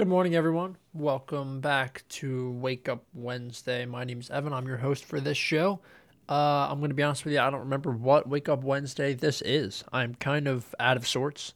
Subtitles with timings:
[0.00, 0.78] Good morning, everyone.
[0.94, 3.84] Welcome back to Wake Up Wednesday.
[3.84, 4.54] My name is Evan.
[4.54, 5.80] I'm your host for this show.
[6.26, 9.12] Uh, I'm going to be honest with you, I don't remember what Wake Up Wednesday
[9.12, 9.84] this is.
[9.92, 11.52] I'm kind of out of sorts,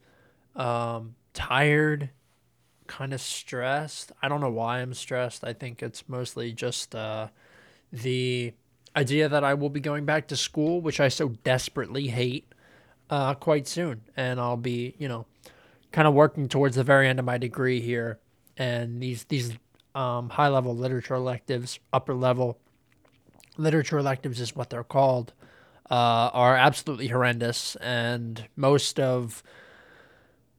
[0.57, 2.11] um, tired,
[2.87, 4.13] kind of stressed.
[4.21, 5.43] I don't know why I'm stressed.
[5.43, 7.29] I think it's mostly just uh,
[7.95, 8.53] the
[8.95, 12.53] idea that I will be going back to school, which I so desperately hate,
[13.09, 14.03] uh, quite soon.
[14.19, 15.25] And I'll be, you know,
[15.93, 18.19] kind of working towards the very end of my degree here
[18.57, 19.53] and these these
[19.95, 22.59] um, high level literature electives, upper level
[23.57, 25.33] literature electives is what they're called,
[25.91, 29.43] uh, are absolutely horrendous, and most of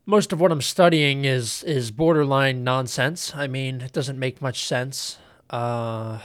[0.06, 3.34] most of what I'm studying is is borderline nonsense.
[3.36, 5.18] I mean, it doesn't make much sense.
[5.50, 6.20] Uh,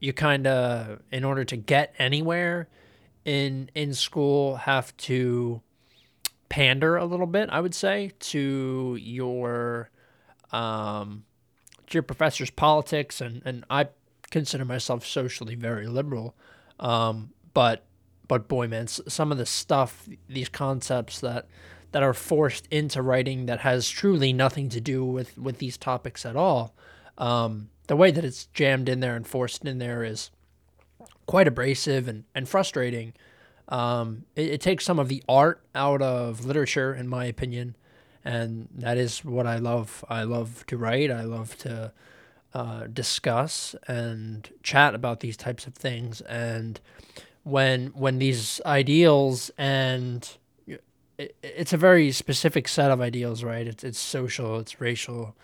[0.00, 2.68] you kind of, in order to get anywhere
[3.24, 5.60] in in school, have to
[6.48, 7.50] pander a little bit.
[7.50, 9.90] I would say to your
[10.52, 11.24] um,
[11.90, 13.88] your professor's politics, and, and I
[14.30, 16.36] consider myself socially very liberal.
[16.78, 17.84] Um, but
[18.28, 21.46] but boy, man, some of the stuff, these concepts that
[21.92, 26.26] that are forced into writing that has truly nothing to do with with these topics
[26.26, 26.74] at all.
[27.16, 30.30] Um, the way that it's jammed in there and forced in there is
[31.26, 33.14] quite abrasive and, and frustrating.
[33.68, 37.76] Um, it, it, takes some of the art out of literature, in my opinion,
[38.28, 40.04] and that is what I love.
[40.06, 41.10] I love to write.
[41.10, 41.92] I love to
[42.52, 46.20] uh, discuss and chat about these types of things.
[46.20, 46.78] And
[47.42, 50.28] when when these ideals and
[51.16, 53.66] it, it's a very specific set of ideals, right?
[53.66, 55.34] It's it's social, it's racial,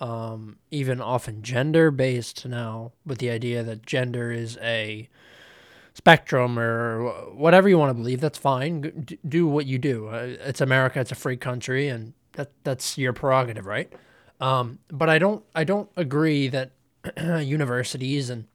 [0.00, 5.08] um, even often gender based now, with the idea that gender is a
[5.94, 8.20] spectrum or whatever you want to believe.
[8.20, 9.06] That's fine.
[9.26, 10.08] Do what you do.
[10.08, 11.00] Uh, it's America.
[11.00, 13.92] It's a free country, and that that's your prerogative, right?
[14.40, 16.72] Um, but I don't I don't agree that
[17.22, 18.46] universities and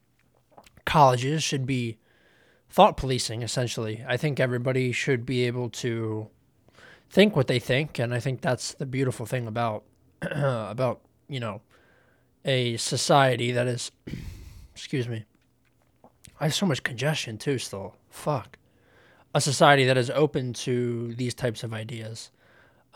[0.84, 1.98] colleges should be
[2.68, 3.42] thought policing.
[3.42, 6.28] Essentially, I think everybody should be able to
[7.08, 9.84] think what they think, and I think that's the beautiful thing about
[10.22, 11.62] about you know
[12.44, 13.90] a society that is
[14.74, 15.24] excuse me.
[16.40, 17.58] I have so much congestion too.
[17.58, 18.58] Still, fuck.
[19.34, 22.30] A society that is open to these types of ideas.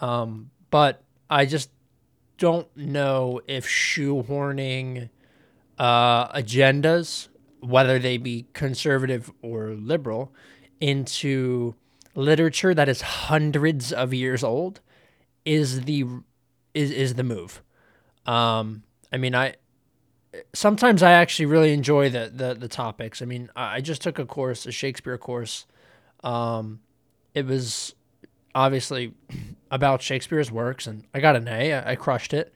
[0.00, 1.70] Um, but I just
[2.38, 5.10] don't know if shoehorning
[5.78, 7.28] uh, agendas,
[7.60, 10.32] whether they be conservative or liberal,
[10.80, 11.74] into
[12.14, 14.80] literature that is hundreds of years old
[15.44, 16.04] is the
[16.72, 17.62] is is the move.
[18.26, 18.82] Um,
[19.12, 19.54] I mean, I
[20.52, 23.22] sometimes I actually really enjoy the the, the topics.
[23.22, 25.66] I mean, I just took a course, a Shakespeare course.
[26.22, 26.80] Um,
[27.34, 27.94] it was
[28.54, 29.14] obviously
[29.70, 31.74] about Shakespeare's works, and I got an A.
[31.74, 32.54] I, I crushed it.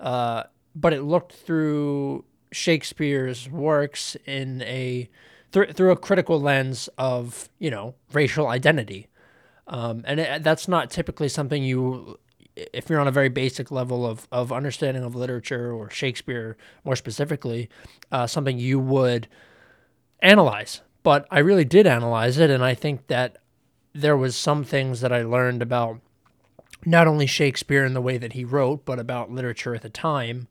[0.00, 5.08] Uh, but it looked through Shakespeare's works in a
[5.52, 9.08] th- through a critical lens of you know racial identity,
[9.66, 12.18] um, and it, that's not typically something you,
[12.56, 16.96] if you're on a very basic level of of understanding of literature or Shakespeare more
[16.96, 17.68] specifically,
[18.12, 19.28] uh, something you would
[20.20, 20.82] analyze.
[21.02, 23.38] But I really did analyze it, and I think that
[23.92, 26.00] there was some things that I learned about
[26.86, 30.48] not only Shakespeare and the way that he wrote, but about literature at the time,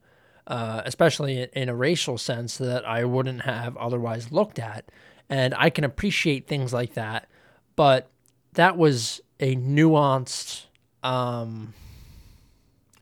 [0.47, 4.85] uh, especially in a racial sense that I wouldn't have otherwise looked at.
[5.29, 7.27] And I can appreciate things like that,
[7.75, 8.09] but
[8.53, 10.65] that was a nuanced,
[11.01, 11.73] um,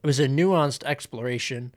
[0.03, 1.73] it was a nuanced exploration,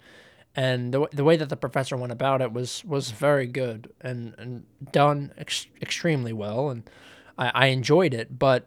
[0.57, 4.35] and the the way that the professor went about it was was very good and
[4.39, 6.89] and done ex- extremely well, and
[7.37, 8.39] I, I enjoyed it.
[8.39, 8.67] But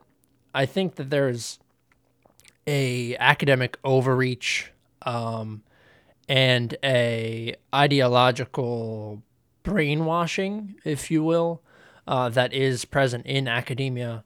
[0.54, 1.60] I think that there's
[2.68, 4.72] a academic overreach
[5.04, 5.64] um,
[6.28, 9.24] and a ideological
[9.64, 11.62] brainwashing, if you will,
[12.08, 14.24] uh, that is present in academia,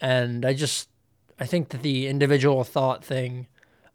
[0.00, 0.88] and I just
[1.38, 3.46] I think that the individual thought thing,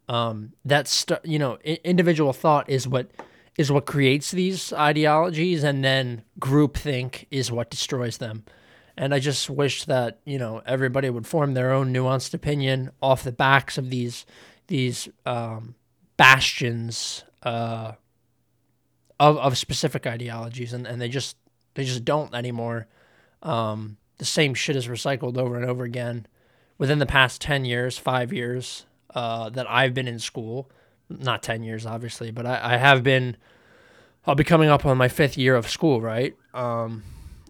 [0.08, 3.10] um, that's st- you know I- individual thought is what
[3.58, 8.44] is what creates these ideologies, and then groupthink is what destroys them.
[8.98, 13.24] And I just wish that you know everybody would form their own nuanced opinion off
[13.24, 14.24] the backs of these
[14.68, 15.74] these um,
[16.16, 17.92] bastions uh,
[19.18, 21.36] of of specific ideologies, and, and they just
[21.74, 22.86] they just don't anymore.
[23.42, 26.26] Um, the same shit is recycled over and over again.
[26.78, 30.70] Within the past ten years, five years uh, that I've been in school,
[31.08, 33.36] not ten years obviously, but I, I have been.
[34.26, 36.36] I'll be coming up on my fifth year of school, right?
[36.52, 37.04] Um,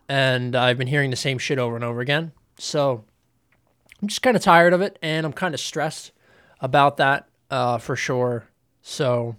[0.08, 2.32] and I've been hearing the same shit over and over again.
[2.58, 3.04] So
[4.00, 6.12] I'm just kind of tired of it, and I'm kind of stressed
[6.60, 8.46] about that uh, for sure.
[8.82, 9.36] So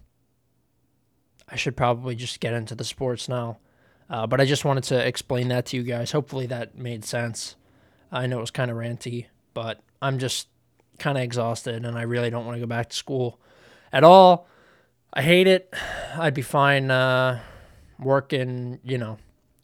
[1.48, 3.60] I should probably just get into the sports now.
[4.10, 6.12] Uh, but I just wanted to explain that to you guys.
[6.12, 7.56] Hopefully that made sense.
[8.12, 10.48] I know it was kind of ranty, but I'm just
[11.00, 13.40] kind of exhausted and I really don't want to go back to school
[13.92, 14.48] at all.
[15.14, 15.74] I hate it.
[16.16, 17.42] I'd be fine uh,
[18.00, 19.18] working, you know,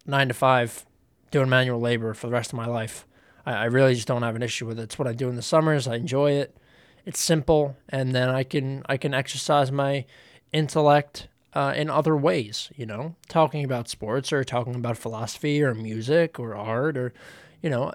[0.05, 0.85] nine to five,
[1.31, 3.05] doing manual labor for the rest of my life.
[3.45, 4.83] I, I really just don't have an issue with it.
[4.83, 5.87] It's what I do in the summers.
[5.87, 6.55] I enjoy it.
[7.05, 10.05] It's simple, and then I can I can exercise my
[10.53, 12.71] intellect uh, in other ways.
[12.75, 17.13] You know, talking about sports or talking about philosophy or music or art or
[17.63, 17.93] you know,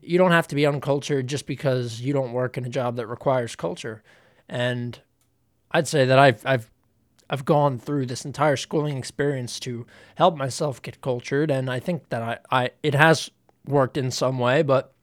[0.00, 3.08] you don't have to be uncultured just because you don't work in a job that
[3.08, 4.02] requires culture.
[4.48, 4.98] And
[5.72, 6.70] I'd say that I've I've
[7.28, 12.08] I've gone through this entire schooling experience to help myself get cultured, and I think
[12.08, 13.30] that I, I it has
[13.66, 14.94] worked in some way, but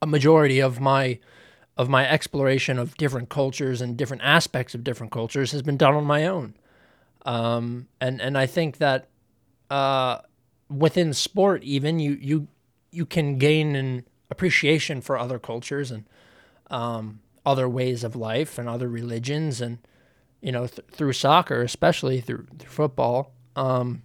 [0.00, 1.20] a majority of my
[1.76, 5.94] of my exploration of different cultures and different aspects of different cultures has been done
[5.94, 6.54] on my own.
[7.26, 9.06] Um, and and I think that
[9.70, 10.18] uh,
[10.70, 12.48] within sport, even you you
[12.90, 16.04] you can gain an appreciation for other cultures and
[16.70, 19.78] um, other ways of life and other religions and
[20.40, 23.32] you know th- through soccer especially through, through football.
[23.56, 24.02] Um,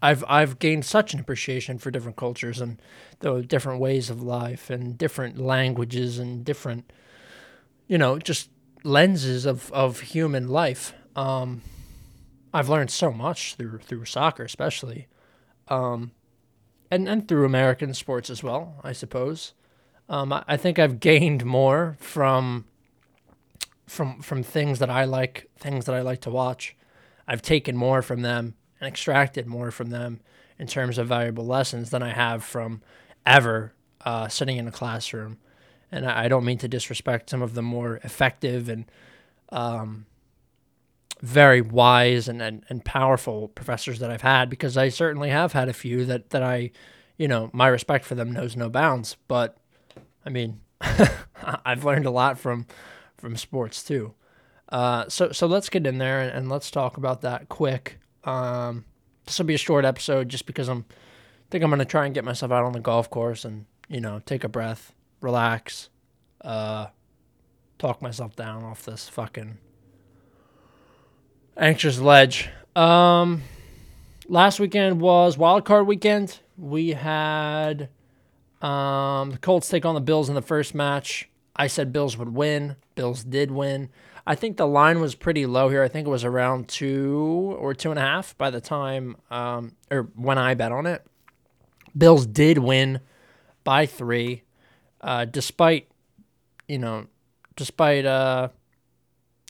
[0.00, 2.80] I've I've gained such an appreciation for different cultures and
[3.20, 6.92] the different ways of life and different languages and different
[7.86, 8.50] you know just
[8.84, 10.94] lenses of, of human life.
[11.16, 11.62] Um,
[12.52, 15.08] I've learned so much through through soccer especially.
[15.68, 16.12] Um,
[16.90, 19.54] and and through American sports as well I suppose
[20.08, 22.64] um, I, I think I've gained more from
[23.86, 26.76] from from things that I like, things that I like to watch.
[27.26, 30.20] I've taken more from them and extracted more from them
[30.58, 32.82] in terms of valuable lessons than I have from
[33.24, 33.72] ever
[34.04, 35.38] uh, sitting in a classroom.
[35.90, 38.84] And I, I, don't mean to disrespect some of the more effective and
[39.50, 40.04] um,
[41.24, 45.70] very wise and, and, and powerful professors that I've had, because I certainly have had
[45.70, 46.70] a few that, that I,
[47.16, 49.16] you know, my respect for them knows no bounds.
[49.26, 49.56] But
[50.26, 50.60] I mean,
[51.42, 52.66] I've learned a lot from
[53.16, 54.12] from sports too.
[54.68, 57.98] Uh, so so let's get in there and, and let's talk about that quick.
[58.24, 58.84] Um,
[59.24, 60.84] this will be a short episode just because I'm
[61.50, 64.20] think I'm gonna try and get myself out on the golf course and you know
[64.26, 64.92] take a breath,
[65.22, 65.88] relax,
[66.42, 66.88] uh,
[67.78, 69.56] talk myself down off this fucking
[71.56, 72.48] anxious ledge.
[72.76, 73.42] Um,
[74.28, 76.38] last weekend was wild card weekend.
[76.56, 77.88] We had
[78.62, 81.28] um, the Colts take on the Bills in the first match.
[81.56, 82.76] I said Bills would win.
[82.94, 83.90] Bills did win.
[84.26, 85.82] I think the line was pretty low here.
[85.82, 89.72] I think it was around two or two and a half by the time, um,
[89.90, 91.04] or when I bet on it.
[91.96, 93.00] Bills did win
[93.62, 94.42] by three,
[95.00, 95.88] uh, despite,
[96.66, 97.06] you know,
[97.54, 98.48] despite uh,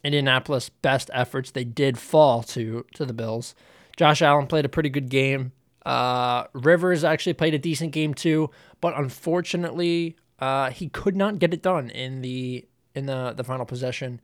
[0.05, 3.55] Indianapolis' best efforts, they did fall to to the Bills.
[3.97, 5.53] Josh Allen played a pretty good game.
[5.87, 11.55] Uh, Rivers actually played a decent game too, but unfortunately, uh, he could not get
[11.55, 14.21] it done in the in the the final possession.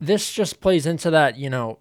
[0.00, 1.78] This just plays into that, you know,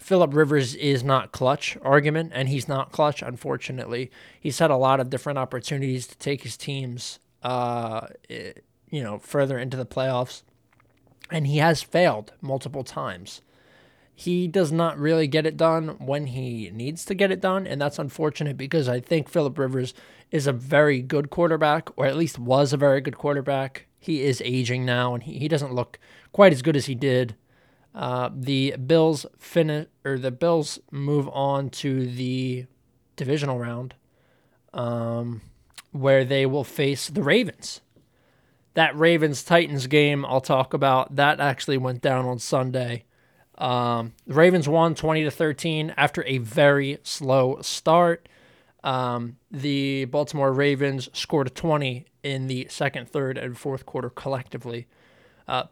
[0.00, 3.22] Philip Rivers is not clutch argument, and he's not clutch.
[3.22, 4.10] Unfortunately,
[4.40, 9.58] he's had a lot of different opportunities to take his teams, uh, you know, further
[9.58, 10.42] into the playoffs,
[11.30, 13.40] and he has failed multiple times.
[14.14, 17.80] He does not really get it done when he needs to get it done, and
[17.80, 19.94] that's unfortunate because I think Philip Rivers
[20.30, 23.86] is a very good quarterback, or at least was a very good quarterback.
[23.98, 25.98] He is aging now, and he, he doesn't look
[26.32, 27.34] quite as good as he did.
[27.94, 32.66] Uh, the Bills finish or the Bills move on to the
[33.16, 33.94] divisional round,
[34.72, 35.40] um,
[35.92, 37.80] where they will face the Ravens.
[38.74, 41.16] That Ravens Titans game I'll talk about.
[41.16, 43.04] That actually went down on Sunday.
[43.58, 48.28] Um, the Ravens won 20 to 13 after a very slow start.
[48.82, 54.86] Um, the Baltimore Ravens scored a 20 in the second, third, and fourth quarter collectively.
[55.46, 55.64] Uh,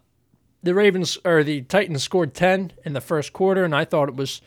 [0.62, 4.16] the Ravens or the Titans scored 10 in the first quarter, and I thought it
[4.16, 4.42] was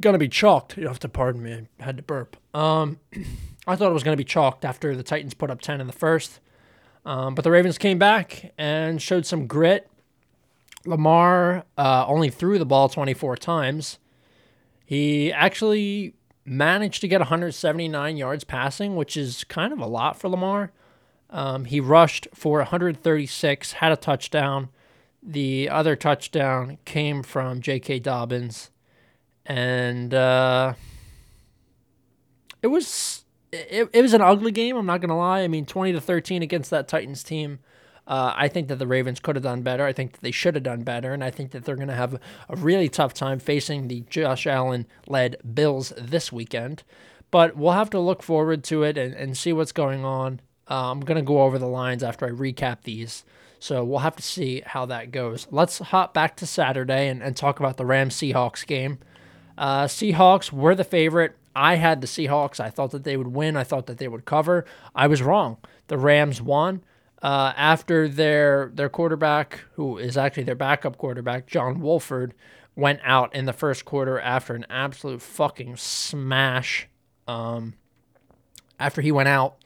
[0.00, 0.76] going to be chalked.
[0.76, 2.36] You have to pardon me, I had to burp.
[2.54, 3.00] Um,
[3.66, 5.86] I thought it was going to be chalked after the Titans put up 10 in
[5.86, 6.40] the first.
[7.04, 9.88] Um, but the Ravens came back and showed some grit.
[10.86, 13.98] Lamar uh, only threw the ball 24 times.
[14.84, 20.28] He actually managed to get 179 yards passing, which is kind of a lot for
[20.28, 20.72] Lamar.
[21.30, 24.68] Um, he rushed for 136, had a touchdown.
[25.22, 28.00] The other touchdown came from J.K.
[28.00, 28.70] Dobbins,
[29.46, 30.74] and uh,
[32.62, 33.23] it was
[33.54, 34.76] it, it was an ugly game.
[34.76, 35.40] I'm not gonna lie.
[35.40, 37.58] I mean, 20 to 13 against that Titans team.
[38.06, 39.84] Uh, I think that the Ravens could have done better.
[39.86, 41.12] I think that they should have done better.
[41.12, 42.14] And I think that they're going to have
[42.48, 46.82] a really tough time facing the Josh Allen led Bills this weekend.
[47.30, 50.40] But we'll have to look forward to it and, and see what's going on.
[50.70, 53.24] Uh, I'm going to go over the lines after I recap these.
[53.58, 55.46] So we'll have to see how that goes.
[55.50, 58.98] Let's hop back to Saturday and, and talk about the Rams Seahawks game.
[59.56, 61.36] Uh, Seahawks were the favorite.
[61.54, 62.60] I had the Seahawks.
[62.60, 63.56] I thought that they would win.
[63.56, 64.64] I thought that they would cover.
[64.94, 65.58] I was wrong.
[65.88, 66.82] The Rams won
[67.24, 72.34] uh, after their their quarterback, who is actually their backup quarterback, John Wolford,
[72.76, 76.86] went out in the first quarter after an absolute fucking smash.
[77.26, 77.74] Um,
[78.78, 79.56] after he went out,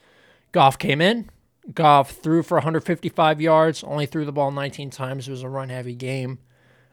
[0.53, 1.31] Goff came in.
[1.75, 5.27] Goff threw for 155 yards, only threw the ball 19 times.
[5.27, 6.39] It was a run heavy game.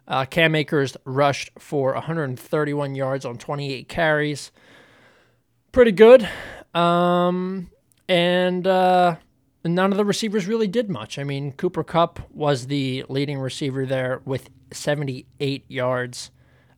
[0.07, 4.51] Uh, Cam Akers rushed for 131 yards on 28 carries
[5.75, 6.27] pretty good.
[6.73, 7.69] Um,
[8.07, 9.17] and uh,
[9.65, 11.19] none of the receivers really did much.
[11.19, 16.31] I mean, Cooper Kupp was the leading receiver there with 78 yards,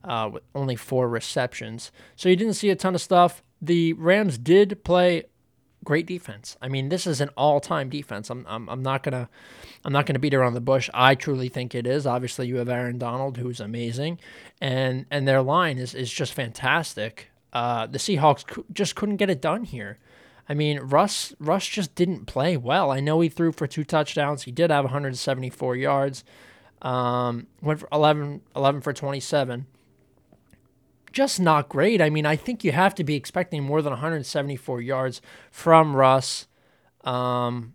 [0.04, 1.92] uh, with only four receptions.
[2.16, 3.44] So you didn't see a ton of stuff.
[3.62, 5.26] The Rams did play
[5.84, 6.58] great defense.
[6.60, 8.32] I mean, this is an all-time defense.
[8.32, 9.30] I'm, I'm, I'm not gonna,
[9.86, 10.90] I'm not gonna beat around the bush.
[10.92, 12.08] I truly think it is.
[12.08, 14.20] Obviously, you have Aaron Donald, who's amazing,
[14.60, 17.30] and and their line is is just fantastic.
[17.54, 20.00] Uh, the Seahawks just couldn't get it done here.
[20.50, 22.92] I mean, Russ Russ just didn't play well.
[22.92, 24.44] I know he threw for two touchdowns.
[24.44, 26.24] He did have 174 yards.
[26.82, 29.66] Um, went for 11, 11 for 27.
[31.12, 32.02] Just not great.
[32.02, 36.48] I mean, I think you have to be expecting more than 174 yards from Russ.
[37.04, 37.74] Um,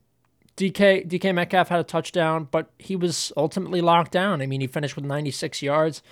[0.56, 4.40] DK DK Metcalf had a touchdown, but he was ultimately locked down.
[4.40, 6.02] I mean, he finished with 96 yards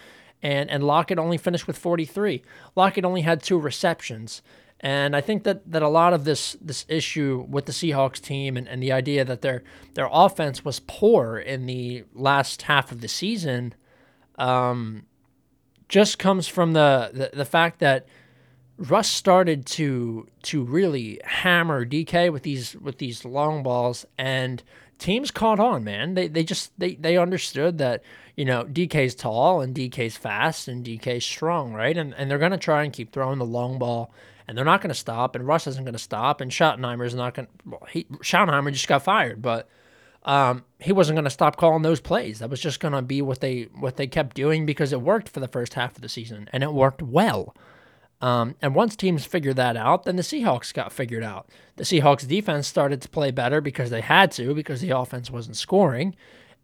[0.43, 2.43] and and Lockett only finished with 43.
[2.77, 4.43] Lockett only had two receptions.
[4.83, 8.57] And I think that, that a lot of this this issue with the Seahawks team
[8.57, 9.63] and, and the idea that their
[9.95, 13.75] their offense was poor in the last half of the season
[14.39, 15.05] um,
[15.89, 18.07] just comes from the, the, the fact that
[18.79, 24.63] Russ started to to really hammer DK with these with these long balls and
[25.01, 26.15] teams caught on, man.
[26.15, 28.03] They they just they they understood that
[28.41, 31.95] you know, DK's tall and DK's fast and DK's strong, right?
[31.95, 34.15] And and they're gonna try and keep throwing the long ball,
[34.49, 35.35] and they're not gonna stop.
[35.35, 37.49] And Russ isn't gonna stop, and Schottenheimer's not gonna.
[37.67, 39.69] Well, he Schottenheimer just got fired, but
[40.25, 42.39] um, he wasn't gonna stop calling those plays.
[42.39, 45.41] That was just gonna be what they what they kept doing because it worked for
[45.41, 47.55] the first half of the season, and it worked well.
[48.21, 51.49] Um, and once teams figured that out, then the Seahawks got figured out.
[51.77, 55.57] The Seahawks defense started to play better because they had to, because the offense wasn't
[55.57, 56.15] scoring.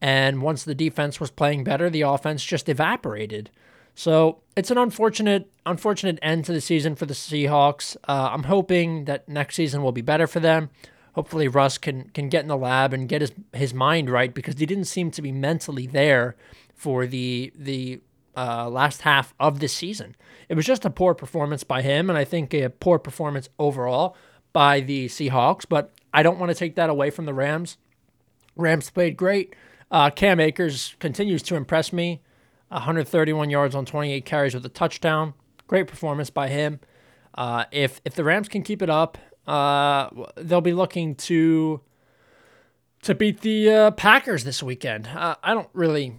[0.01, 3.51] And once the defense was playing better, the offense just evaporated.
[3.95, 7.97] So it's an unfortunate, unfortunate end to the season for the Seahawks.
[8.07, 10.69] Uh, I'm hoping that next season will be better for them.
[11.15, 14.59] Hopefully, Russ can can get in the lab and get his his mind right because
[14.59, 16.37] he didn't seem to be mentally there
[16.75, 18.01] for the the
[18.37, 20.15] uh, last half of the season.
[20.49, 24.17] It was just a poor performance by him, and I think a poor performance overall
[24.53, 25.65] by the Seahawks.
[25.69, 27.79] But I don't want to take that away from the Rams.
[28.55, 29.55] Rams played great.
[29.91, 32.21] Uh, Cam Akers continues to impress me.
[32.69, 35.35] 131 yards on 28 carries with a touchdown.
[35.69, 36.81] Great performance by him.
[37.35, 41.81] Uh, if if the Rams can keep it up, uh, they'll be looking to
[43.03, 45.07] to beat the uh, Packers this weekend.
[45.09, 46.17] Uh, I don't really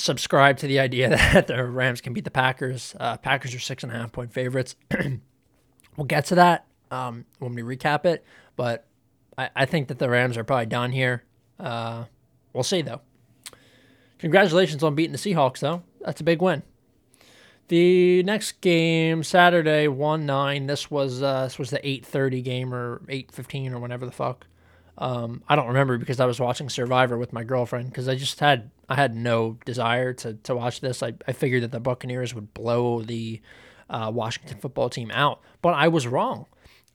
[0.00, 2.94] subscribe to the idea that the Rams can beat the Packers.
[2.98, 4.76] Uh, Packers are six and a half point favorites.
[5.96, 8.24] we'll get to that um, when we recap it,
[8.56, 8.86] but
[9.38, 11.24] I, I think that the Rams are probably done here.
[11.58, 12.04] Uh,
[12.52, 13.00] We'll see, though.
[14.18, 15.82] Congratulations on beating the Seahawks, though.
[16.04, 16.62] That's a big win.
[17.68, 20.66] The next game, Saturday, one nine.
[20.66, 24.12] This was uh, this was the eight thirty game or eight fifteen or whatever the
[24.12, 24.46] fuck.
[24.98, 28.40] Um, I don't remember because I was watching Survivor with my girlfriend because I just
[28.40, 31.02] had I had no desire to to watch this.
[31.02, 33.40] I, I figured that the Buccaneers would blow the
[33.88, 36.46] uh, Washington football team out, but I was wrong.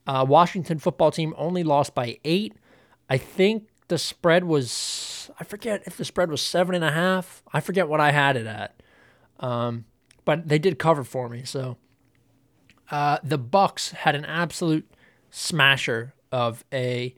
[0.06, 2.54] Uh, Washington football team only lost by eight.
[3.08, 7.42] I think the spread was I forget if the spread was seven and a half.
[7.52, 8.82] I forget what I had it at.
[9.40, 9.86] Um,
[10.24, 11.44] but they did cover for me.
[11.44, 11.78] So
[12.90, 14.90] uh, the Bucks had an absolute
[15.30, 17.14] smasher of a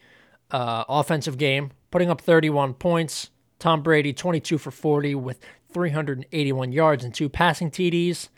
[0.50, 3.30] uh, offensive game, putting up 31 points.
[3.58, 5.40] Tom Brady 22 for 40 with
[5.72, 8.28] 381 yards and two passing TDs.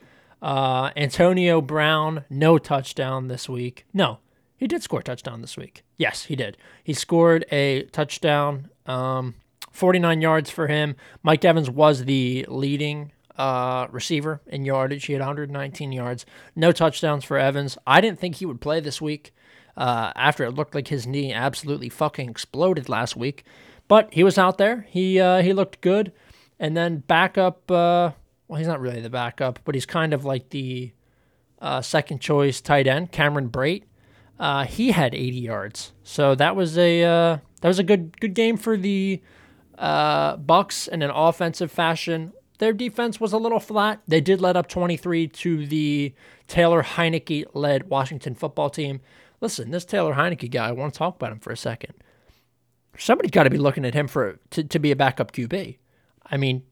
[0.42, 3.84] Uh, Antonio Brown no touchdown this week.
[3.92, 4.18] No,
[4.56, 5.82] he did score a touchdown this week.
[5.98, 6.56] Yes, he did.
[6.82, 9.34] He scored a touchdown, um,
[9.70, 10.96] 49 yards for him.
[11.22, 15.06] Mike Evans was the leading uh, receiver in yardage.
[15.06, 16.26] He had 119 yards.
[16.56, 17.76] No touchdowns for Evans.
[17.86, 19.32] I didn't think he would play this week
[19.76, 23.44] uh, after it looked like his knee absolutely fucking exploded last week.
[23.90, 24.86] But he was out there.
[24.88, 26.12] He uh, he looked good.
[26.60, 28.12] And then backup, uh,
[28.46, 30.92] well, he's not really the backup, but he's kind of like the
[31.60, 33.82] uh, second choice tight end, Cameron Brate.
[34.38, 38.34] Uh, he had 80 yards, so that was a uh, that was a good good
[38.34, 39.20] game for the
[39.76, 42.32] uh, Bucks in an offensive fashion.
[42.58, 44.02] Their defense was a little flat.
[44.06, 46.14] They did let up 23 to the
[46.46, 49.00] Taylor Heinicke led Washington football team.
[49.40, 51.94] Listen, this Taylor Heinicke guy, I want to talk about him for a second.
[52.98, 55.78] Somebody's got to be looking at him for to, to be a backup QB.
[56.26, 56.64] I mean,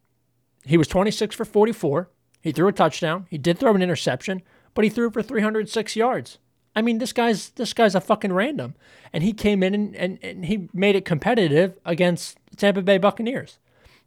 [0.65, 2.11] he was 26 for 44.
[2.41, 3.27] He threw a touchdown.
[3.31, 4.43] He did throw an interception,
[4.75, 6.39] but he threw for 306 yards.
[6.77, 8.75] I mean, this guy's this guy's a fucking random,
[9.13, 13.59] and he came in and, and, and he made it competitive against Tampa Bay Buccaneers.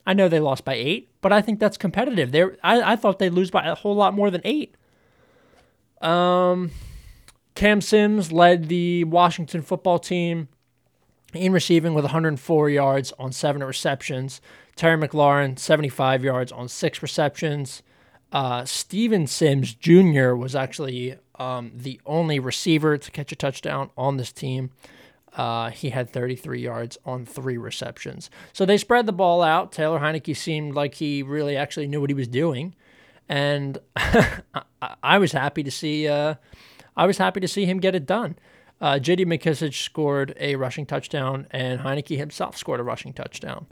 [0.06, 2.32] I know they lost by eight, but I think that's competitive.
[2.32, 4.76] There, I, I thought they'd lose by a whole lot more than eight.
[6.02, 6.72] Um,
[7.56, 10.48] Cam Sims led the Washington football team
[11.34, 14.42] in receiving with 104 yards on seven receptions.
[14.76, 17.84] Terry McLaurin, 75 yards on six receptions.
[18.32, 20.34] Uh, Steven Sims Jr.
[20.34, 24.72] was actually um, the only receiver to catch a touchdown on this team.
[25.36, 28.30] Uh, he had 33 yards on three receptions.
[28.54, 29.72] So they spread the ball out.
[29.72, 32.76] Taylor Heinicke seemed like he really actually knew what he was doing,
[33.30, 34.64] and I,
[35.02, 36.08] I, was happy to see.
[36.08, 36.36] Uh,
[36.98, 38.36] I was happy to see him get it done.
[38.82, 39.26] Uh, J.D.
[39.26, 43.68] McKissic scored a rushing touchdown, and Heinicke himself scored a rushing touchdown.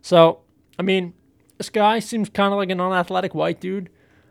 [0.00, 0.40] So,
[0.78, 1.12] I mean,
[1.58, 3.90] this guy seems kind of like an unathletic white dude,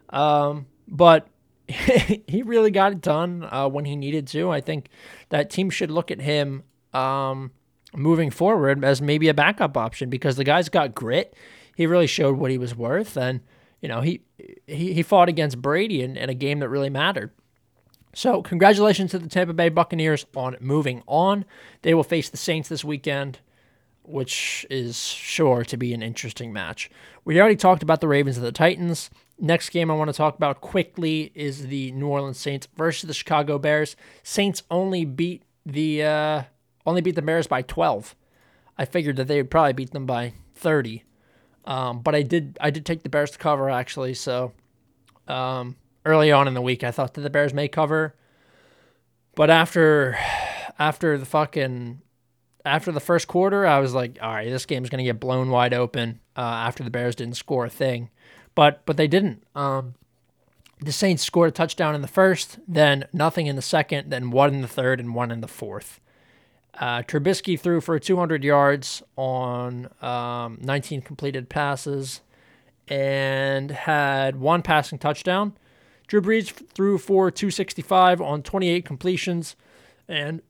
[0.09, 1.27] um, but
[1.67, 4.49] he really got it done uh, when he needed to.
[4.49, 4.89] I think
[5.29, 6.63] that team should look at him
[6.93, 7.51] um,
[7.95, 11.35] moving forward as maybe a backup option because the guy's got grit.
[11.75, 13.41] He really showed what he was worth, and
[13.81, 14.21] you know he
[14.67, 17.31] he, he fought against Brady in, in a game that really mattered.
[18.15, 21.45] So, congratulations to the Tampa Bay Buccaneers on moving on.
[21.81, 23.39] They will face the Saints this weekend,
[24.03, 26.91] which is sure to be an interesting match.
[27.25, 29.09] We already talked about the Ravens and the Titans.
[29.39, 33.15] Next game I want to talk about quickly is the New Orleans Saints versus the
[33.15, 33.95] Chicago Bears.
[34.21, 36.43] Saints only beat the uh,
[36.85, 38.15] only beat the Bears by 12.
[38.77, 41.03] I figured that they would probably beat them by 30.
[41.65, 44.51] Um, but I did I did take the Bears to cover actually, so
[45.27, 48.15] um, early on in the week, I thought that the Bears may cover,
[49.35, 50.17] but after
[50.79, 52.01] after the fucking
[52.65, 55.73] after the first quarter, I was like, all right, this game's gonna get blown wide
[55.73, 56.19] open.
[56.35, 58.09] Uh, after the Bears didn't score a thing,
[58.55, 59.43] but but they didn't.
[59.55, 59.95] Um,
[60.79, 64.53] the Saints scored a touchdown in the first, then nothing in the second, then one
[64.53, 66.01] in the third, and one in the fourth.
[66.79, 72.21] Uh, Trubisky threw for 200 yards on um, 19 completed passes
[72.87, 75.53] and had one passing touchdown.
[76.07, 79.55] Drew Brees threw for 265 on 28 completions
[80.07, 80.41] and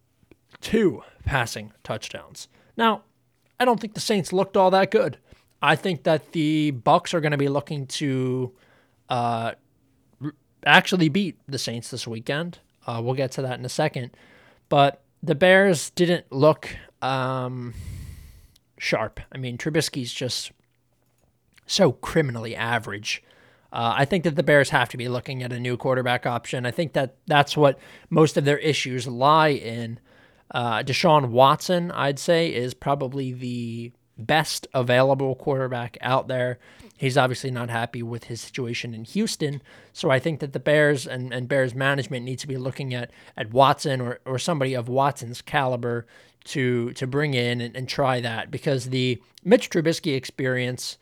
[0.62, 2.48] two passing touchdowns.
[2.76, 3.04] Now,
[3.60, 5.18] I don't think the Saints looked all that good.
[5.62, 8.52] I think that the Bucks are going to be looking to
[9.10, 9.54] uh,
[10.66, 12.60] actually beat the Saints this weekend.
[12.86, 14.12] Uh, we'll get to that in a second,
[14.68, 17.74] but the Bears didn't look um,
[18.78, 19.22] sharp.
[19.32, 20.52] I mean, Trubisky's just
[21.66, 23.24] so criminally average
[23.74, 26.66] uh, I think that the Bears have to be looking at a new quarterback option.
[26.66, 27.80] I think that that's what
[28.12, 30.00] most of their issues lie in.
[30.52, 36.60] Uh, Deshaun Watson, I'd say, is probably the best available quarterback out there.
[36.98, 39.60] He's obviously not happy with his situation in Houston.
[39.92, 43.10] So I think that the Bears and, and Bears management need to be looking at,
[43.36, 46.06] at Watson or, or somebody of Watson's caliber
[46.46, 50.98] to to bring in and, and try that because the Mitch Trubisky experience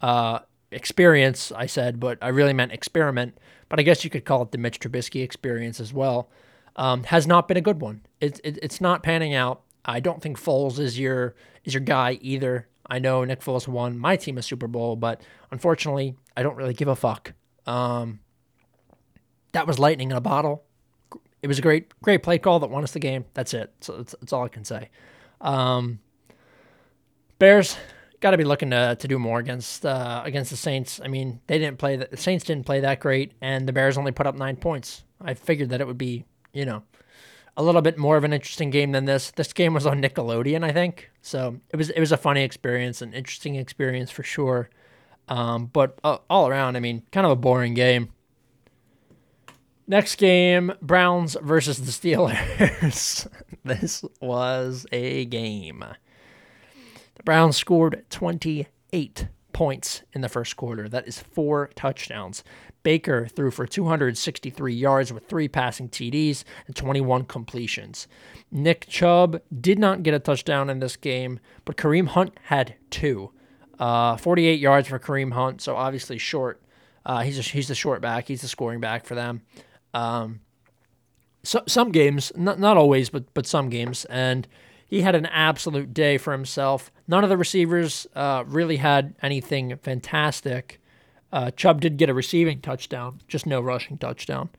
[0.00, 3.38] uh, experience, I said, but I really meant experiment.
[3.68, 6.30] But I guess you could call it the Mitch Trubisky experience as well.
[6.76, 8.02] Um, has not been a good one.
[8.20, 9.62] It's it, it's not panning out.
[9.84, 12.68] I don't think Foles is your is your guy either.
[12.88, 16.74] I know Nick Foles won my team a Super Bowl, but unfortunately, I don't really
[16.74, 17.32] give a fuck.
[17.66, 18.20] Um,
[19.52, 20.64] that was lightning in a bottle.
[21.42, 23.24] It was a great great play call that won us the game.
[23.34, 23.72] That's it.
[23.80, 24.90] So that's, that's all I can say.
[25.40, 26.00] Um,
[27.38, 27.76] Bears
[28.20, 31.00] got to be looking to, to do more against uh, against the Saints.
[31.02, 34.12] I mean, they didn't play the, Saints didn't play that great, and the Bears only
[34.12, 35.04] put up nine points.
[35.20, 36.82] I figured that it would be you know
[37.56, 39.30] a little bit more of an interesting game than this.
[39.30, 43.02] This game was on Nickelodeon, I think, so it was it was a funny experience,
[43.02, 44.70] an interesting experience for sure.
[45.28, 48.10] Um, but uh, all around, I mean, kind of a boring game.
[49.88, 53.28] Next game, Browns versus the Steelers.
[53.64, 55.84] this was a game.
[57.26, 60.88] Browns scored 28 points in the first quarter.
[60.88, 62.44] That is four touchdowns.
[62.84, 68.06] Baker threw for 263 yards with three passing TDs and 21 completions.
[68.52, 73.32] Nick Chubb did not get a touchdown in this game, but Kareem Hunt had two.
[73.76, 76.62] Uh, 48 yards for Kareem Hunt, so obviously short.
[77.04, 78.28] Uh, he's a, he's the short back.
[78.28, 79.42] He's the scoring back for them.
[79.92, 80.40] Um,
[81.42, 84.46] so, some games, not not always, but but some games, and
[84.86, 86.90] he had an absolute day for himself.
[87.08, 90.80] None of the receivers uh, really had anything fantastic.
[91.32, 94.50] Uh, Chubb did get a receiving touchdown, just no rushing touchdown.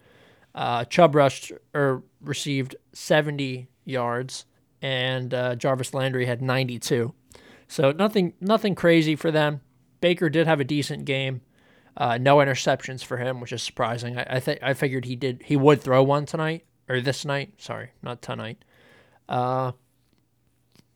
[0.56, 4.46] Uh, Chubb rushed or received 70 yards,
[4.82, 7.14] and uh, Jarvis Landry had 92.
[7.68, 9.62] So nothing, nothing crazy for them.
[10.02, 11.42] Baker did have a decent game.
[11.96, 14.18] Uh, no interceptions for him, which is surprising.
[14.18, 17.54] I, I think I figured he did he would throw one tonight or this night.
[17.58, 18.64] Sorry, not tonight.
[19.28, 19.72] Uh,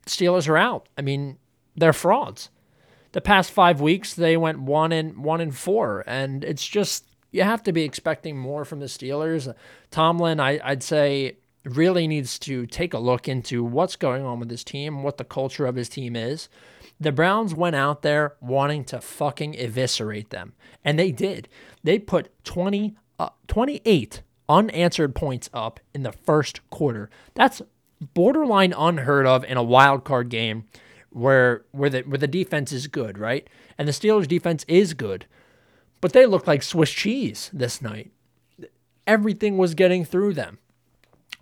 [0.06, 0.88] Steelers are out.
[0.96, 1.38] I mean,
[1.76, 2.50] they're frauds.
[3.12, 7.42] The past five weeks, they went one and one and four, and it's just you
[7.42, 9.52] have to be expecting more from the Steelers.
[9.90, 14.50] Tomlin, I, I'd say, really needs to take a look into what's going on with
[14.50, 16.48] his team, what the culture of his team is.
[17.00, 20.52] The Browns went out there wanting to fucking eviscerate them,
[20.84, 21.48] and they did.
[21.82, 27.10] They put 20, uh, 28 unanswered points up in the first quarter.
[27.34, 27.62] That's
[28.14, 30.64] borderline unheard of in a wild card game
[31.12, 33.48] where where the where the defense is good, right?
[33.78, 35.26] And the Steelers defense is good.
[36.00, 38.10] But they looked like Swiss cheese this night.
[39.06, 40.58] Everything was getting through them.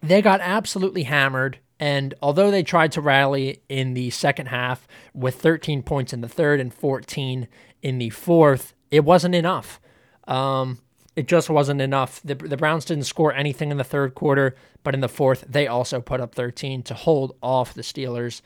[0.02, 5.36] They got absolutely hammered and although they tried to rally in the second half with
[5.36, 7.48] 13 points in the third and 14
[7.82, 9.80] in the fourth, it wasn't enough.
[10.28, 10.80] Um,
[11.16, 12.20] it just wasn't enough.
[12.22, 15.66] The, the Browns didn't score anything in the third quarter, but in the fourth, they
[15.66, 18.42] also put up 13 to hold off the Steelers.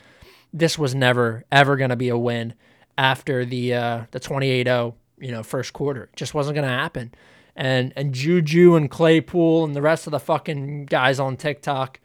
[0.54, 2.54] This was never, ever going to be a win
[2.96, 6.04] after the uh, the 28-0, you know, first quarter.
[6.04, 7.12] It just wasn't going to happen.
[7.56, 11.98] And and Juju and Claypool and the rest of the fucking guys on TikTok,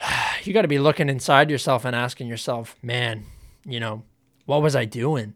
[0.42, 3.24] you got to be looking inside yourself and asking yourself, man,
[3.64, 4.02] you know,
[4.46, 5.34] what was I doing?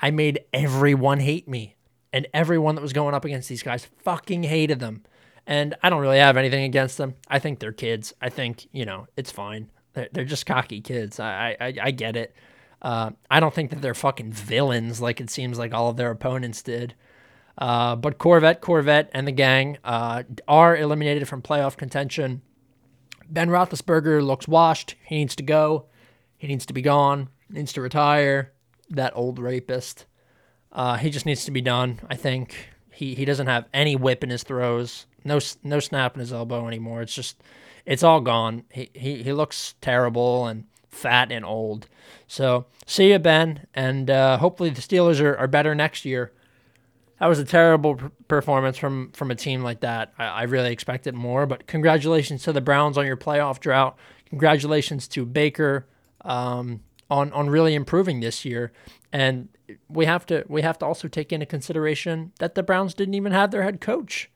[0.00, 1.76] I made everyone hate me
[2.12, 5.02] and everyone that was going up against these guys fucking hated them.
[5.46, 7.14] And I don't really have anything against them.
[7.28, 8.14] I think they're kids.
[8.20, 9.70] I think you know it's fine.
[9.94, 11.20] They're, they're just cocky kids.
[11.20, 12.34] I I, I get it.
[12.80, 16.10] Uh, I don't think that they're fucking villains like it seems like all of their
[16.10, 16.94] opponents did.
[17.56, 22.42] Uh, but Corvette, Corvette, and the gang uh, are eliminated from playoff contention.
[23.28, 24.96] Ben Roethlisberger looks washed.
[25.04, 25.86] He needs to go.
[26.36, 27.28] He needs to be gone.
[27.48, 28.52] He needs to retire.
[28.90, 30.06] That old rapist.
[30.72, 32.00] Uh, he just needs to be done.
[32.10, 35.06] I think he he doesn't have any whip in his throws.
[35.24, 37.02] No no snap in his elbow anymore.
[37.02, 37.42] It's just
[37.86, 38.64] it's all gone.
[38.70, 41.88] He he he looks terrible and fat and old.
[42.26, 46.32] So see you, Ben, and uh, hopefully the Steelers are, are better next year.
[47.18, 50.12] That was a terrible performance from from a team like that.
[50.18, 53.96] I, I really expected more, but congratulations to the Browns on your playoff drought.
[54.28, 55.86] Congratulations to Baker
[56.22, 58.72] um, on on really improving this year.
[59.12, 59.48] And
[59.88, 63.32] we have to we have to also take into consideration that the Browns didn't even
[63.32, 64.30] have their head coach.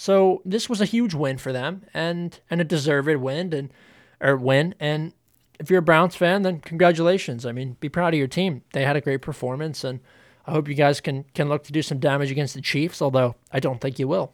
[0.00, 3.72] So this was a huge win for them and and a deserved win and
[4.20, 5.12] or win and
[5.58, 7.44] if you're a Browns fan then congratulations.
[7.44, 8.62] I mean, be proud of your team.
[8.74, 9.98] They had a great performance and
[10.46, 13.34] I hope you guys can can look to do some damage against the Chiefs, although
[13.50, 14.32] I don't think you will.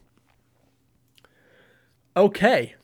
[2.15, 2.75] Okay,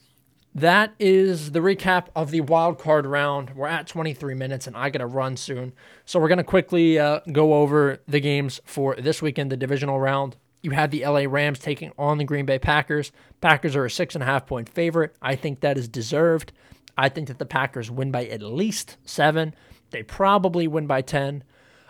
[0.56, 3.52] that is the recap of the wild card round.
[3.52, 5.74] We're at 23 minutes and I got to run soon.
[6.04, 10.00] So we're going to quickly uh, go over the games for this weekend, the divisional
[10.00, 10.36] round.
[10.62, 13.12] You had the LA Rams taking on the Green Bay Packers.
[13.40, 15.16] Packers are a six and a half point favorite.
[15.22, 16.52] I think that is deserved.
[16.98, 19.56] I think that the Packers win by at least seven.
[19.92, 21.44] They probably win by 10.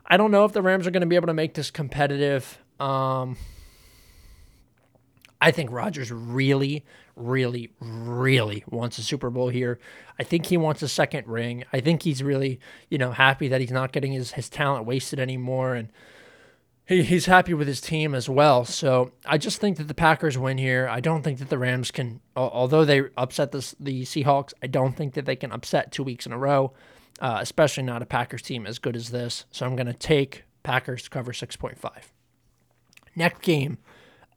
[0.06, 2.60] I don't know if the Rams are going to be able to make this competitive.
[2.80, 3.38] Um,
[5.40, 9.80] I think Rodgers really, really, really wants a Super Bowl here.
[10.20, 11.64] I think he wants a second ring.
[11.74, 15.20] I think he's really, you know, happy that he's not getting his, his talent wasted
[15.20, 15.74] anymore.
[15.76, 15.90] And
[16.86, 18.66] he, he's happy with his team as well.
[18.66, 20.88] So I just think that the Packers win here.
[20.88, 24.96] I don't think that the Rams can, although they upset the, the Seahawks, I don't
[24.96, 26.74] think that they can upset two weeks in a row,
[27.20, 29.46] uh, especially not a Packers team as good as this.
[29.52, 31.78] So I'm going to take Packers to cover 6.5.
[33.16, 33.78] Next game.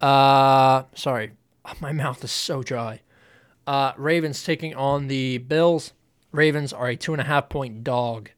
[0.00, 1.32] Uh, sorry,
[1.80, 3.00] my mouth is so dry.
[3.66, 5.92] Uh, Ravens taking on the Bills.
[6.32, 8.30] Ravens are a two and a half point dog.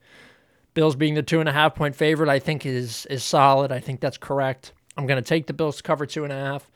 [0.76, 3.72] Bills being the two and a half point favorite, I think is is solid.
[3.72, 4.72] I think that's correct.
[4.96, 6.70] I'm going to take the Bills to cover two and a half.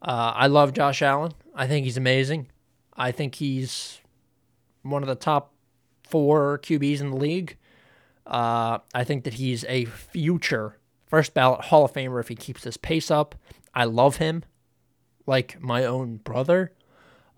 [0.00, 1.32] Uh, I love Josh Allen.
[1.54, 2.48] I think he's amazing.
[2.94, 4.00] I think he's
[4.82, 5.52] one of the top
[6.04, 7.56] four QBs in the league.
[8.26, 12.62] Uh, I think that he's a future First ballot Hall of Famer if he keeps
[12.62, 13.36] this pace up.
[13.72, 14.44] I love him
[15.26, 16.72] like my own brother.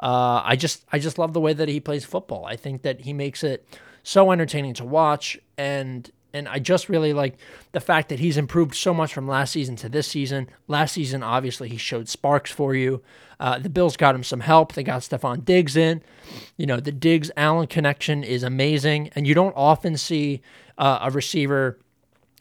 [0.01, 2.45] Uh, I just I just love the way that he plays football.
[2.45, 3.67] I think that he makes it
[4.09, 7.37] so entertaining to watch and and I just really like
[7.73, 10.49] the fact that he's improved so much from last season to this season.
[10.67, 13.03] Last season, obviously, he showed sparks for you.
[13.41, 14.75] Uh, the Bills got him some help.
[14.75, 16.03] They got Stefon Diggs in.
[16.59, 19.09] You know, the Diggs Allen connection is amazing.
[19.15, 20.43] And you don't often see
[20.77, 21.79] uh, a receiver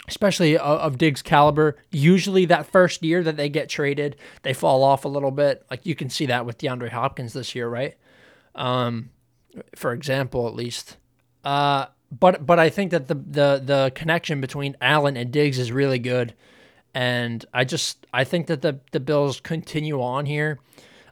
[0.10, 1.78] especially of Diggs' caliber.
[1.92, 5.66] Usually, that first year that they get traded, they fall off a little bit.
[5.72, 7.96] Like you can see that with DeAndre Hopkins this year, right?
[8.54, 9.12] Um,
[9.76, 10.98] for example, at least.
[11.48, 15.72] Uh, but but I think that the the the connection between Allen and Diggs is
[15.72, 16.34] really good,
[16.94, 20.60] and I just I think that the the Bills continue on here.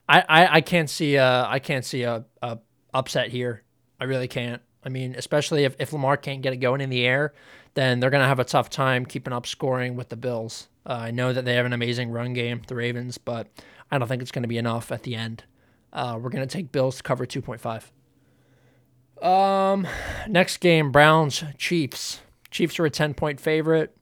[0.10, 2.60] I I, I can't see a I can't see a, a
[2.94, 3.64] upset here.
[3.98, 4.62] I really can't.
[4.84, 7.34] I mean, especially if, if Lamar can't get it going in the air,
[7.74, 10.68] then they're to have a tough time keeping up scoring with the Bills.
[10.86, 13.48] Uh, I know that they have an amazing run game, the Ravens, but
[13.90, 15.46] I don't think it's to be enough at the end.
[15.94, 17.86] Uh, we're to take Bills to cover 2.5.
[19.26, 19.88] Um,
[20.28, 22.22] next game, Browns Chiefs.
[22.52, 23.98] Chiefs are a 10 point favorite.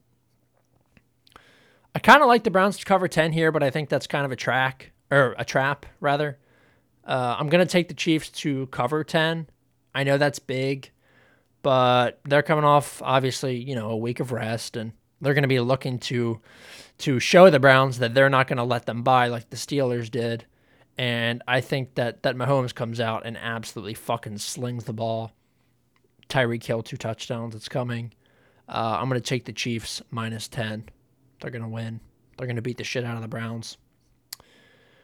[1.96, 4.26] I kind of like the Browns to cover 10 here, but I think that's kind
[4.26, 6.40] of a track or a trap rather.
[7.06, 9.48] Uh, I'm to take the Chiefs to cover 10.
[9.96, 10.92] I know that's big,
[11.62, 15.48] but they're coming off obviously, you know, a week of rest and they're going to
[15.48, 16.42] be looking to
[16.98, 20.12] to show the Browns that they're not going to let them buy like the Steelers
[20.12, 20.46] did.
[20.98, 25.32] And I think that that Mahomes comes out and absolutely fucking slings the ball.
[26.30, 27.56] Tyreek Hill two touchdowns.
[27.56, 28.14] It's coming.
[28.68, 30.86] Uh, I'm going to take the Chiefs minus 10.
[31.42, 32.00] They're going to win.
[32.38, 33.78] They're going to beat the shit out of the Browns.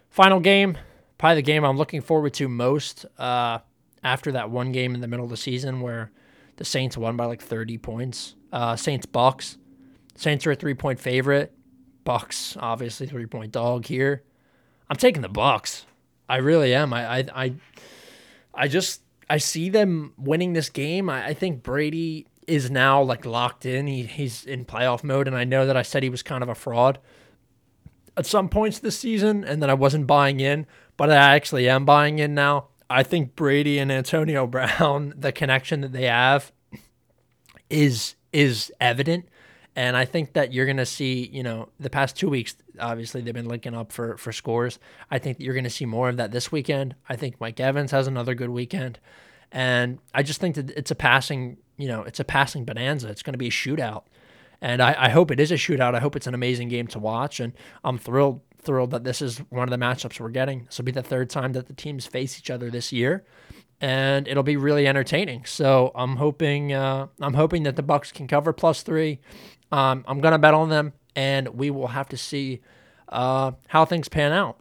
[0.10, 0.78] Final game,
[1.18, 3.06] probably the game I'm looking forward to most.
[3.18, 3.60] Uh,
[4.04, 6.12] after that one game in the middle of the season where
[6.56, 8.36] the Saints won by like 30 points.
[8.52, 9.58] Uh, Saints Bucks.
[10.16, 11.54] Saints are a three point favorite.
[12.04, 14.24] Bucks obviously three point dog here.
[14.90, 15.86] I'm taking the Bucks.
[16.28, 16.94] I really am.
[16.94, 17.54] I I I,
[18.54, 21.10] I just I see them winning this game.
[21.10, 23.88] I, I think Brady is now like locked in.
[23.88, 26.50] He he's in playoff mode, and I know that I said he was kind of
[26.50, 27.00] a fraud
[28.18, 30.66] at some points this season, and that I wasn't buying in,
[30.98, 32.68] but I actually am buying in now.
[32.90, 36.52] I think Brady and Antonio Brown, the connection that they have
[37.70, 39.28] is is evident.
[39.76, 43.22] And I think that you're going to see, you know, the past two weeks, obviously
[43.22, 44.80] they've been linking up for, for scores.
[45.10, 46.96] I think that you're going to see more of that this weekend.
[47.08, 49.00] I think Mike Evans has another good weekend.
[49.52, 53.10] And I just think that it's a passing, you know, it's a passing bonanza.
[53.10, 54.04] It's going to be a shootout.
[54.62, 55.96] And I, I hope it is a shootout.
[55.96, 57.40] I hope it's an amazing game to watch.
[57.40, 57.54] And
[57.84, 60.66] I'm thrilled thrilled that this is one of the matchups we're getting.
[60.66, 63.26] This will be the third time that the teams face each other this year,
[63.80, 65.46] and it'll be really entertaining.
[65.46, 69.20] So I'm hoping uh, I'm hoping that the Bucks can cover plus three.
[69.72, 72.62] Um, I'm gonna bet on them, and we will have to see
[73.10, 74.60] uh, how things pan out.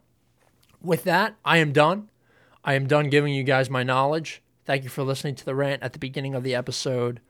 [0.81, 2.09] With that, I am done.
[2.63, 4.41] I am done giving you guys my knowledge.
[4.65, 7.21] Thank you for listening to the rant at the beginning of the episode.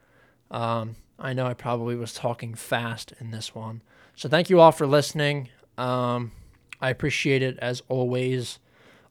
[0.50, 3.82] Um, I know I probably was talking fast in this one.
[4.14, 5.48] So thank you all for listening.
[5.78, 6.32] Um,
[6.80, 8.58] I appreciate it as always.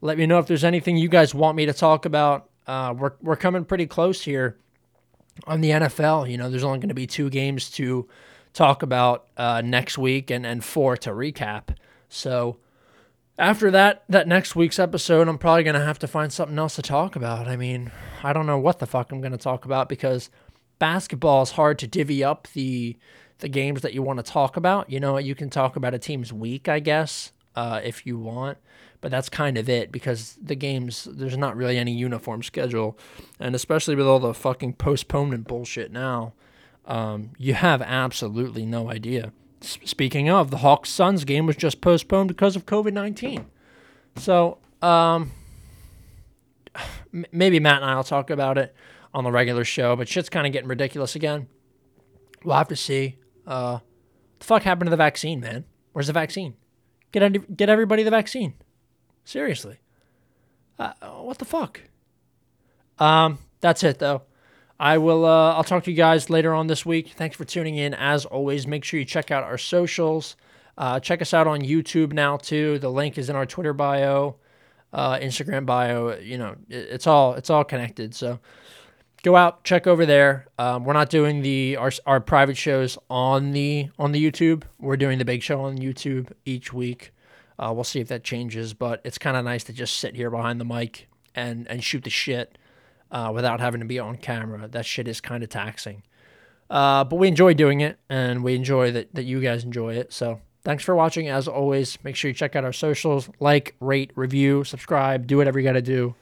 [0.01, 2.49] Let me know if there's anything you guys want me to talk about.
[2.67, 4.57] Uh, we're we're coming pretty close here
[5.47, 6.29] on the NFL.
[6.29, 8.07] You know, there's only going to be two games to
[8.53, 11.75] talk about uh, next week and and four to recap.
[12.09, 12.57] So
[13.37, 16.75] after that that next week's episode, I'm probably going to have to find something else
[16.75, 17.47] to talk about.
[17.47, 17.91] I mean,
[18.23, 20.29] I don't know what the fuck I'm going to talk about because
[20.77, 22.97] basketball is hard to divvy up the
[23.39, 24.89] the games that you want to talk about.
[24.89, 28.57] You know, you can talk about a team's week, I guess, uh, if you want.
[29.01, 32.97] But that's kind of it because the games, there's not really any uniform schedule.
[33.39, 36.33] And especially with all the fucking postponement bullshit now,
[36.89, 39.31] um, you have absolutely no idea.
[39.61, 43.45] S- speaking of, the Hawks Suns game was just postponed because of COVID 19.
[44.17, 45.31] So, um,
[47.31, 48.75] maybe Matt and I will talk about it
[49.13, 51.47] on the regular show, but shit's kind of getting ridiculous again.
[52.43, 53.17] We'll have to see.
[53.45, 53.79] Uh,
[54.39, 55.65] the fuck happened to the vaccine, man?
[55.93, 56.55] Where's the vaccine?
[57.11, 58.53] Get get everybody the vaccine.
[59.25, 59.79] Seriously.
[60.77, 61.81] Uh, what the fuck?
[62.97, 64.23] Um, that's it though.
[64.79, 65.25] I will.
[65.25, 67.09] Uh, I'll talk to you guys later on this week.
[67.09, 67.93] Thanks for tuning in.
[67.93, 70.37] As always, make sure you check out our socials.
[70.77, 72.79] Uh, check us out on YouTube now too.
[72.79, 74.37] The link is in our Twitter bio,
[74.93, 76.17] uh, Instagram bio.
[76.19, 78.15] You know, it, it's all it's all connected.
[78.15, 78.39] So
[79.21, 80.47] go out, check over there.
[80.57, 84.63] Um, we're not doing the our, our private shows on the on the YouTube.
[84.79, 87.11] We're doing the big show on YouTube each week.
[87.57, 90.29] Uh, we'll see if that changes, but it's kind of nice to just sit here
[90.29, 92.57] behind the mic and and shoot the shit
[93.11, 94.67] uh, without having to be on camera.
[94.67, 96.03] That shit is kind of taxing.
[96.69, 100.13] Uh, but we enjoy doing it, and we enjoy that, that you guys enjoy it.
[100.13, 101.27] So thanks for watching.
[101.27, 105.59] As always, make sure you check out our socials, like, rate, review, subscribe, do whatever
[105.59, 106.13] you got to do.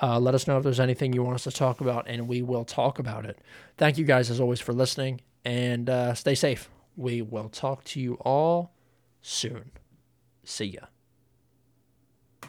[0.00, 2.42] Uh, let us know if there's anything you want us to talk about, and we
[2.42, 3.38] will talk about it.
[3.76, 6.70] Thank you guys, as always, for listening, and uh, stay safe.
[6.96, 8.72] We will talk to you all
[9.22, 9.70] soon.
[10.44, 10.86] See ya.